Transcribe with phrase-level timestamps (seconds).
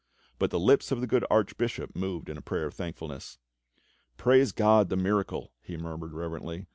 [0.39, 3.37] But the lips of the good Archbishop moved in a prayer of thankfulness:
[4.17, 6.65] "Praise God, the miracle!" he murmured reverently.